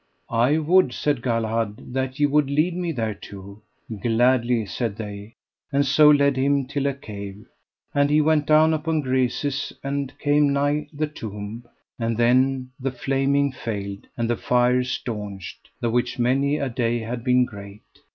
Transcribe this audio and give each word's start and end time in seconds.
I 0.33 0.57
would, 0.57 0.93
said 0.93 1.21
Galahad, 1.21 1.93
that 1.93 2.19
ye 2.19 2.25
would 2.25 2.49
lead 2.49 2.75
me 2.75 2.91
thereto. 2.91 3.61
Gladly, 4.01 4.65
said 4.65 4.95
they, 4.95 5.35
and 5.71 5.85
so 5.85 6.09
led 6.09 6.37
him 6.37 6.65
till 6.65 6.87
a 6.87 6.93
cave. 6.95 7.45
And 7.93 8.09
he 8.09 8.19
went 8.19 8.47
down 8.47 8.73
upon 8.73 9.01
greses, 9.03 9.71
and 9.83 10.11
came 10.17 10.51
nigh 10.51 10.87
the 10.91 11.05
tomb. 11.05 11.65
And 11.99 12.17
then 12.17 12.71
the 12.79 12.89
flaming 12.89 13.51
failed, 13.51 14.07
and 14.17 14.27
the 14.27 14.35
fire 14.37 14.83
staunched, 14.83 15.69
the 15.81 15.91
which 15.91 16.17
many 16.17 16.57
a 16.57 16.67
day 16.67 16.97
had 17.01 17.23
been 17.23 17.45
great. 17.45 17.83